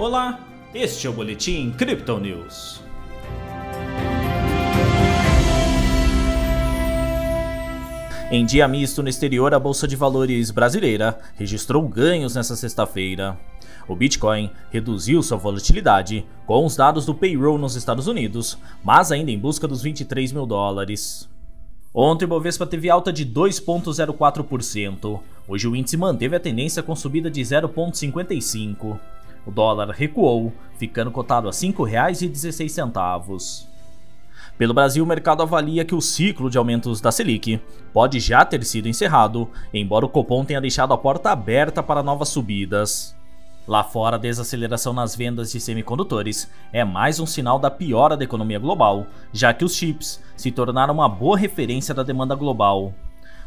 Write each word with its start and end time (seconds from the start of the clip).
Olá, 0.00 0.40
este 0.72 1.06
é 1.06 1.10
o 1.10 1.12
Boletim 1.12 1.72
Crypto 1.72 2.18
News. 2.18 2.80
Em 8.30 8.46
dia 8.46 8.66
misto 8.66 9.02
no 9.02 9.10
exterior, 9.10 9.52
a 9.52 9.58
Bolsa 9.58 9.86
de 9.86 9.96
Valores 9.96 10.50
brasileira 10.50 11.20
registrou 11.34 11.86
ganhos 11.86 12.34
nesta 12.34 12.56
sexta-feira. 12.56 13.38
O 13.86 13.94
Bitcoin 13.94 14.50
reduziu 14.70 15.22
sua 15.22 15.36
volatilidade 15.36 16.24
com 16.46 16.64
os 16.64 16.76
dados 16.76 17.04
do 17.04 17.14
payroll 17.14 17.58
nos 17.58 17.76
Estados 17.76 18.06
Unidos, 18.06 18.56
mas 18.82 19.12
ainda 19.12 19.30
em 19.30 19.38
busca 19.38 19.68
dos 19.68 19.82
23 19.82 20.32
mil 20.32 20.46
dólares. 20.46 21.28
Ontem 21.92 22.24
o 22.24 22.28
Bovespa 22.28 22.66
teve 22.66 22.88
alta 22.88 23.12
de 23.12 23.26
2,04%. 23.26 25.20
Hoje 25.46 25.68
o 25.68 25.76
índice 25.76 25.98
manteve 25.98 26.36
a 26.36 26.40
tendência 26.40 26.82
com 26.82 26.96
subida 26.96 27.30
de 27.30 27.42
0,55%. 27.42 28.98
O 29.46 29.50
dólar 29.50 29.90
recuou, 29.90 30.52
ficando 30.78 31.10
cotado 31.10 31.48
a 31.48 31.50
R$ 31.50 31.56
5,16. 31.56 33.66
Pelo 34.56 34.74
Brasil, 34.74 35.02
o 35.02 35.06
mercado 35.06 35.42
avalia 35.42 35.84
que 35.84 35.94
o 35.94 36.00
ciclo 36.00 36.50
de 36.50 36.58
aumentos 36.58 37.00
da 37.00 37.10
Selic 37.10 37.60
pode 37.92 38.20
já 38.20 38.44
ter 38.44 38.62
sido 38.64 38.88
encerrado, 38.88 39.48
embora 39.72 40.04
o 40.04 40.08
Copom 40.08 40.44
tenha 40.44 40.60
deixado 40.60 40.92
a 40.92 40.98
porta 40.98 41.30
aberta 41.30 41.82
para 41.82 42.02
novas 42.02 42.28
subidas. 42.28 43.16
Lá 43.66 43.84
fora, 43.84 44.16
a 44.16 44.18
desaceleração 44.18 44.92
nas 44.92 45.14
vendas 45.14 45.52
de 45.52 45.60
semicondutores 45.60 46.50
é 46.72 46.84
mais 46.84 47.20
um 47.20 47.26
sinal 47.26 47.58
da 47.58 47.70
piora 47.70 48.16
da 48.16 48.24
economia 48.24 48.58
global, 48.58 49.06
já 49.32 49.54
que 49.54 49.64
os 49.64 49.74
chips 49.74 50.20
se 50.36 50.50
tornaram 50.50 50.92
uma 50.92 51.08
boa 51.08 51.38
referência 51.38 51.94
da 51.94 52.02
demanda 52.02 52.34
global. 52.34 52.92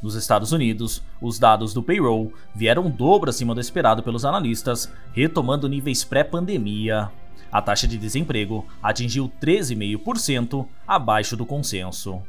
Nos 0.00 0.14
Estados 0.14 0.52
Unidos, 0.52 1.02
os 1.20 1.38
dados 1.38 1.74
do 1.74 1.82
payroll 1.82 2.32
vieram 2.54 2.88
dobro 2.88 3.30
acima 3.30 3.54
do 3.54 3.60
esperado 3.60 4.02
pelos 4.02 4.24
analistas, 4.24 4.92
retomando 5.12 5.68
níveis 5.68 6.04
pré-pandemia. 6.04 7.10
A 7.50 7.60
taxa 7.60 7.88
de 7.88 7.98
desemprego 7.98 8.64
atingiu 8.82 9.30
13,5%, 9.42 10.66
abaixo 10.86 11.36
do 11.36 11.44
consenso. 11.44 12.22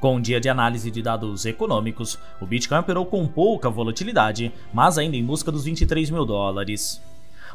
Com 0.00 0.16
um 0.16 0.20
dia 0.20 0.40
de 0.40 0.48
análise 0.48 0.90
de 0.90 1.02
dados 1.02 1.44
econômicos, 1.44 2.18
o 2.40 2.46
Bitcoin 2.46 2.78
operou 2.78 3.04
com 3.04 3.26
pouca 3.26 3.68
volatilidade, 3.68 4.52
mas 4.72 4.96
ainda 4.96 5.16
em 5.16 5.24
busca 5.24 5.50
dos 5.50 5.64
23 5.64 6.08
mil 6.10 6.24
dólares. 6.24 7.02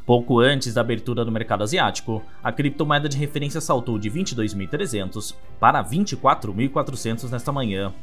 Pouco 0.05 0.41
antes 0.41 0.73
da 0.73 0.81
abertura 0.81 1.23
do 1.23 1.31
mercado 1.31 1.63
asiático, 1.63 2.21
a 2.43 2.51
criptomoeda 2.51 3.07
de 3.07 3.17
referência 3.17 3.61
saltou 3.61 3.97
de 3.97 4.11
22.300 4.11 5.33
para 5.57 5.81
24.400 5.81 7.29
nesta 7.29 7.53
manhã, 7.53 7.93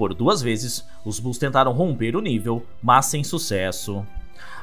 por 0.00 0.14
duas 0.14 0.40
vezes, 0.40 0.82
os 1.04 1.20
Bulls 1.20 1.36
tentaram 1.36 1.72
romper 1.72 2.16
o 2.16 2.22
nível, 2.22 2.64
mas 2.82 3.04
sem 3.04 3.22
sucesso. 3.22 4.02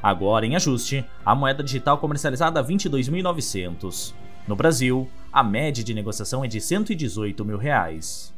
Agora, 0.01 0.47
em 0.47 0.55
ajuste, 0.55 1.05
a 1.23 1.35
moeda 1.35 1.63
digital 1.63 1.99
comercializada 1.99 2.59
a 2.59 2.63
22.900. 2.63 4.15
No 4.47 4.55
Brasil, 4.55 5.07
a 5.31 5.43
média 5.43 5.83
de 5.83 5.93
negociação 5.93 6.43
é 6.43 6.47
de 6.47 6.59
118 6.59 7.45
mil 7.45 7.59
reais. 7.59 8.33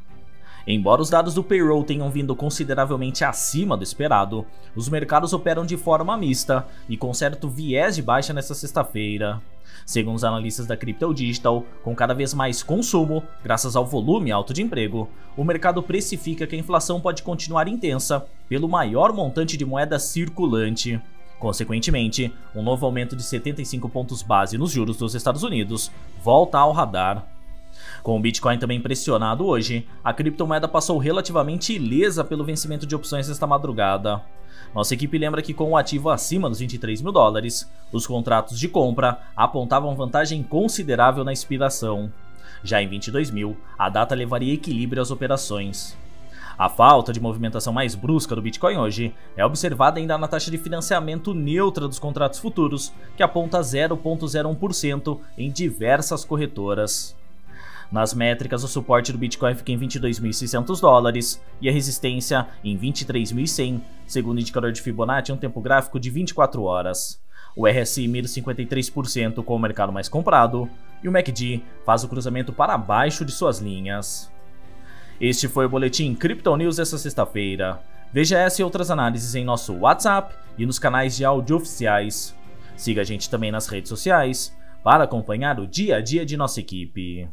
Embora 0.71 1.01
os 1.01 1.09
dados 1.09 1.33
do 1.33 1.43
payroll 1.43 1.83
tenham 1.83 2.11
vindo 2.11 2.35
consideravelmente 2.35 3.23
acima 3.23 3.75
do 3.75 3.81
esperado, 3.81 4.45
os 4.75 4.87
mercados 4.87 5.33
operam 5.33 5.65
de 5.65 5.75
forma 5.75 6.15
mista 6.15 6.63
e 6.87 6.95
com 6.95 7.11
certo 7.11 7.49
viés 7.49 7.95
de 7.95 8.03
baixa 8.03 8.33
nesta 8.33 8.53
sexta-feira. 8.53 9.41
Segundo 9.83 10.17
os 10.17 10.23
analistas 10.23 10.67
da 10.67 10.77
Crypto 10.77 11.11
Digital, 11.11 11.65
com 11.83 11.95
cada 11.95 12.13
vez 12.13 12.35
mais 12.35 12.61
consumo, 12.61 13.23
graças 13.43 13.75
ao 13.75 13.83
volume 13.83 14.31
alto 14.31 14.53
de 14.53 14.61
emprego, 14.61 15.09
o 15.35 15.43
mercado 15.43 15.81
precifica 15.81 16.45
que 16.45 16.55
a 16.55 16.59
inflação 16.59 17.01
pode 17.01 17.23
continuar 17.23 17.67
intensa 17.67 18.23
pelo 18.47 18.69
maior 18.69 19.11
montante 19.11 19.57
de 19.57 19.65
moeda 19.65 19.97
circulante. 19.97 21.01
Consequentemente, 21.39 22.31
um 22.53 22.61
novo 22.61 22.85
aumento 22.85 23.15
de 23.15 23.23
75 23.23 23.89
pontos 23.89 24.21
base 24.21 24.55
nos 24.55 24.69
juros 24.69 24.97
dos 24.97 25.15
Estados 25.15 25.41
Unidos 25.41 25.91
volta 26.21 26.59
ao 26.59 26.71
radar. 26.71 27.38
Com 28.03 28.17
o 28.17 28.19
Bitcoin 28.21 28.57
também 28.57 28.81
pressionado 28.81 29.45
hoje, 29.45 29.87
a 30.03 30.13
criptomoeda 30.13 30.67
passou 30.67 30.97
relativamente 30.97 31.73
ilesa 31.73 32.23
pelo 32.23 32.43
vencimento 32.43 32.85
de 32.85 32.95
opções 32.95 33.29
esta 33.29 33.47
madrugada. 33.47 34.21
Nossa 34.73 34.93
equipe 34.93 35.17
lembra 35.17 35.41
que 35.41 35.53
com 35.53 35.71
o 35.71 35.77
ativo 35.77 36.09
acima 36.09 36.49
dos 36.49 36.59
23 36.59 37.01
mil 37.01 37.11
dólares, 37.11 37.69
os 37.91 38.05
contratos 38.05 38.59
de 38.59 38.67
compra 38.67 39.19
apontavam 39.35 39.95
vantagem 39.95 40.43
considerável 40.43 41.23
na 41.23 41.33
expiração. 41.33 42.11
Já 42.63 42.81
em 42.81 42.87
22 42.87 43.31
mil, 43.31 43.57
a 43.77 43.89
data 43.89 44.13
levaria 44.13 44.53
equilíbrio 44.53 45.01
às 45.01 45.11
operações. 45.11 45.97
A 46.57 46.67
falta 46.67 47.13
de 47.13 47.21
movimentação 47.21 47.71
mais 47.71 47.95
brusca 47.95 48.35
do 48.35 48.41
Bitcoin 48.41 48.75
hoje 48.75 49.15
é 49.37 49.45
observada 49.45 49.97
ainda 49.97 50.17
na 50.17 50.27
taxa 50.27 50.51
de 50.51 50.57
financiamento 50.57 51.33
neutra 51.33 51.87
dos 51.87 51.99
contratos 51.99 52.37
futuros, 52.37 52.91
que 53.15 53.23
aponta 53.23 53.61
0,01% 53.61 55.19
em 55.37 55.49
diversas 55.49 56.25
corretoras. 56.25 57.15
Nas 57.91 58.13
métricas, 58.13 58.63
o 58.63 58.67
suporte 58.67 59.11
do 59.11 59.17
Bitcoin 59.17 59.55
fica 59.55 59.71
em 59.71 59.79
22.600 59.79 60.79
dólares 60.79 61.41
e 61.59 61.67
a 61.67 61.71
resistência 61.71 62.47
em 62.63 62.77
23.100, 62.77 63.81
segundo 64.05 64.37
o 64.37 64.41
indicador 64.41 64.71
de 64.71 64.81
Fibonacci 64.81 65.31
um 65.31 65.37
tempo 65.37 65.59
gráfico 65.59 65.99
de 65.99 66.09
24 66.09 66.61
horas. 66.63 67.19
O 67.55 67.67
RSI 67.67 68.07
mira 68.07 68.27
53% 68.27 69.43
com 69.43 69.55
o 69.55 69.59
mercado 69.59 69.91
mais 69.91 70.07
comprado 70.07 70.69
e 71.03 71.09
o 71.09 71.11
MACD 71.11 71.63
faz 71.83 72.03
o 72.03 72.07
cruzamento 72.07 72.53
para 72.53 72.77
baixo 72.77 73.25
de 73.25 73.31
suas 73.31 73.59
linhas. 73.59 74.31
Este 75.19 75.47
foi 75.47 75.65
o 75.65 75.69
Boletim 75.69 76.13
Crypto 76.13 76.55
News 76.55 76.77
desta 76.77 76.97
sexta-feira. 76.97 77.81
Veja 78.13 78.37
essa 78.37 78.61
e 78.61 78.63
outras 78.63 78.91
análises 78.91 79.33
em 79.33 79.43
nosso 79.43 79.73
WhatsApp 79.73 80.35
e 80.57 80.65
nos 80.65 80.79
canais 80.79 81.17
de 81.17 81.25
áudio 81.25 81.57
oficiais. 81.57 82.35
Siga 82.77 83.01
a 83.01 83.03
gente 83.03 83.29
também 83.29 83.51
nas 83.51 83.67
redes 83.67 83.89
sociais 83.89 84.55
para 84.83 85.03
acompanhar 85.03 85.59
o 85.59 85.67
dia 85.67 85.97
a 85.97 86.01
dia 86.01 86.25
de 86.25 86.37
nossa 86.37 86.59
equipe. 86.59 87.27